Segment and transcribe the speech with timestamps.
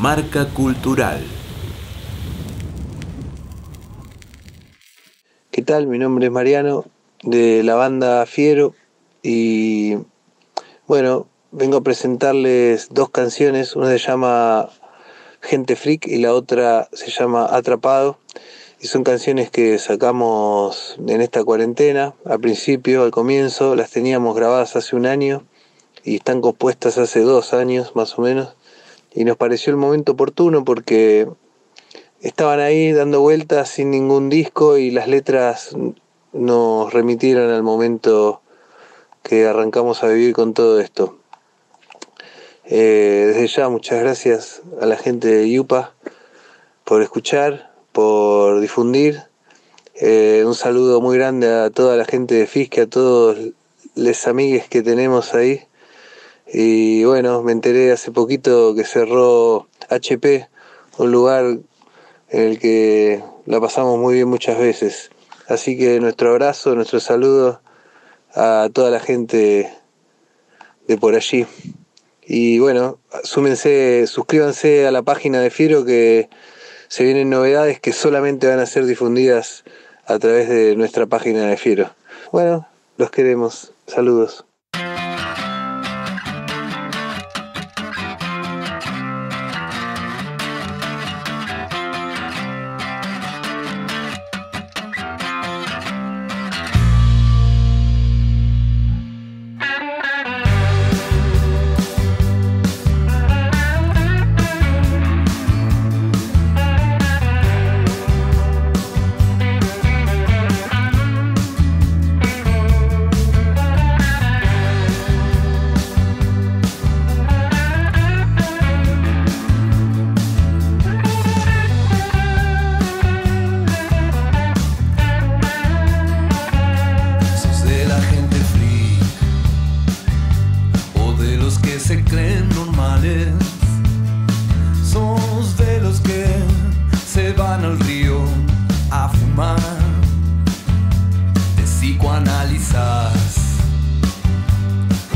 [0.00, 1.22] Marca Cultural.
[5.52, 5.86] ¿Qué tal?
[5.86, 6.84] Mi nombre es Mariano
[7.22, 8.74] de la banda Fiero
[9.22, 9.96] y
[10.88, 14.68] bueno, vengo a presentarles dos canciones, una se llama
[15.40, 18.18] Gente Freak y la otra se llama Atrapado
[18.80, 24.74] y son canciones que sacamos en esta cuarentena, al principio, al comienzo, las teníamos grabadas
[24.74, 25.44] hace un año
[26.02, 28.56] y están compuestas hace dos años más o menos
[29.14, 31.28] y nos pareció el momento oportuno porque
[32.20, 35.76] estaban ahí dando vueltas sin ningún disco y las letras
[36.32, 38.40] nos remitieron al momento
[39.22, 41.16] que arrancamos a vivir con todo esto.
[42.64, 45.94] Eh, desde ya muchas gracias a la gente de Yupa
[46.84, 49.22] por escuchar, por difundir.
[49.94, 53.38] Eh, un saludo muy grande a toda la gente de Fisque, a todos
[53.94, 55.62] los amigues que tenemos ahí.
[56.52, 60.48] Y bueno, me enteré hace poquito que cerró HP,
[60.98, 61.58] un lugar
[62.28, 65.10] en el que la pasamos muy bien muchas veces.
[65.48, 67.60] Así que nuestro abrazo, nuestro saludo
[68.34, 69.72] a toda la gente
[70.86, 71.46] de por allí.
[72.26, 76.30] Y bueno, súmense, suscríbanse a la página de Fiero que
[76.88, 79.64] se vienen novedades que solamente van a ser difundidas
[80.06, 81.90] a través de nuestra página de Fiero.
[82.32, 83.72] Bueno, los queremos.
[83.86, 84.46] Saludos.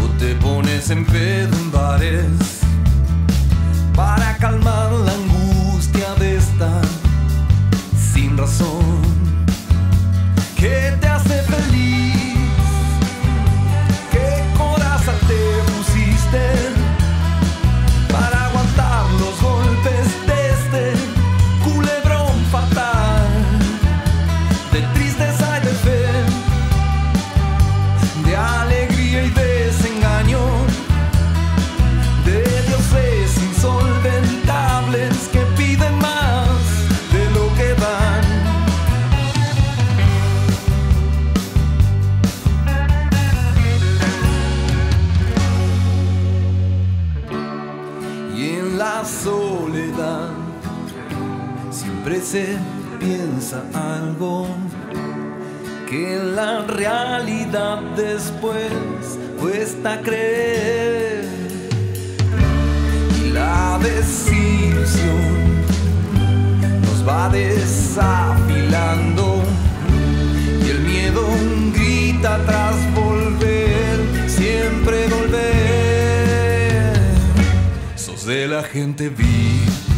[0.00, 2.60] o te pones en pedo en bares
[3.94, 6.82] para calmar la angustia de estar
[8.12, 9.02] sin razón.
[10.56, 11.07] Que te
[51.78, 52.58] siempre se
[52.98, 54.48] piensa algo
[55.88, 58.72] que la realidad después
[59.40, 61.24] cuesta creer.
[63.22, 65.62] Y la desilusión
[66.82, 69.40] nos va desafilando
[70.66, 71.28] y el miedo
[71.72, 76.98] grita tras volver, siempre volver.
[77.94, 79.97] Sos de la gente viva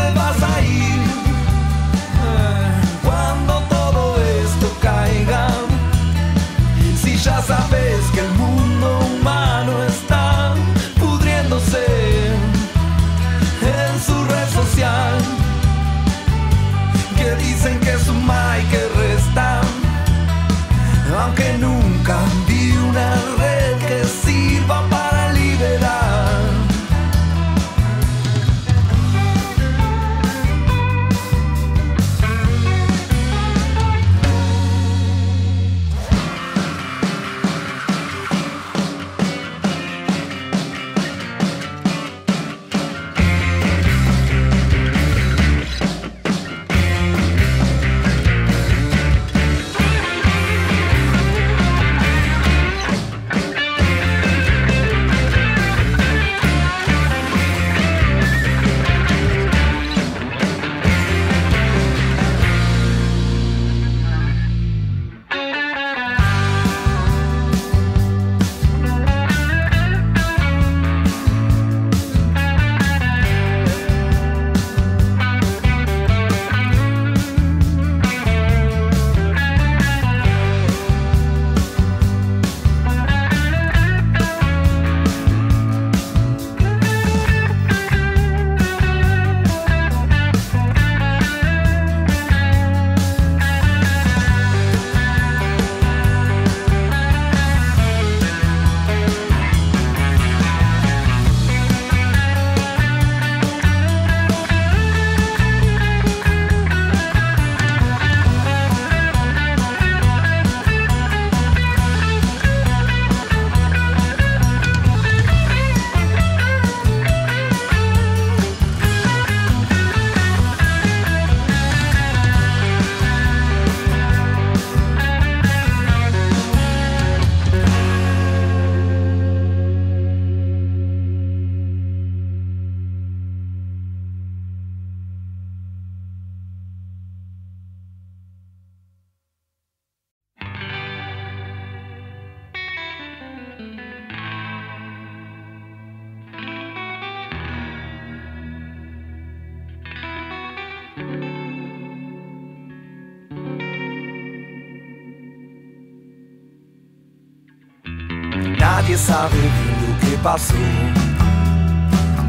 [158.91, 160.53] Nadie sabe bien lo que pasó.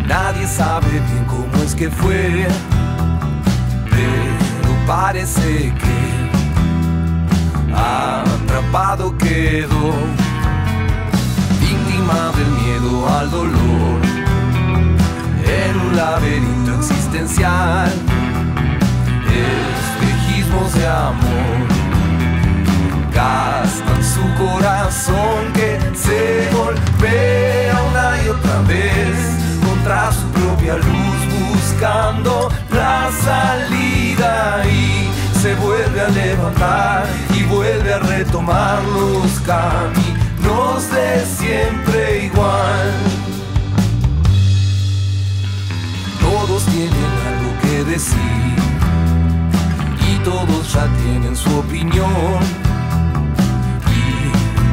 [0.06, 2.46] Nadie sabe bien cómo es que fue.
[3.90, 5.98] Pero parece que
[7.74, 9.92] atrapado quedó.
[11.60, 14.00] Víctima del miedo al dolor.
[15.44, 18.11] En un laberinto existencial.
[47.94, 47.98] Y
[50.24, 52.40] todos ya tienen su opinión.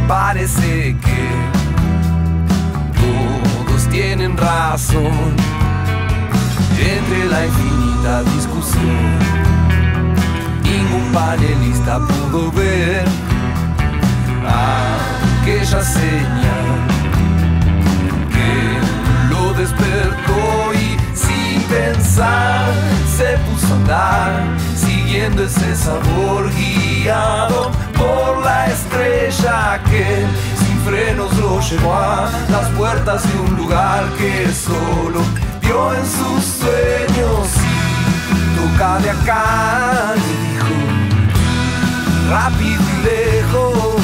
[0.07, 1.27] Parece que
[2.95, 5.35] todos tienen razón.
[6.79, 9.17] Entre la infinita discusión.
[10.63, 13.05] Ningún panelista pudo ver
[14.47, 16.48] aquella señal
[25.29, 30.25] siguiendo ese sabor guiado por la estrella que
[30.57, 35.21] sin frenos lo llevó a las puertas de un lugar que solo
[35.61, 37.47] vio en sus sueños.
[37.61, 40.19] Y toca de acá y
[40.53, 40.75] dijo
[42.29, 44.01] rápido y lejos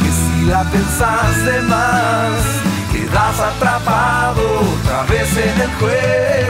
[0.00, 2.60] que si la pensás de más
[2.92, 4.42] quedas atrapado
[4.80, 6.49] otra vez en el juego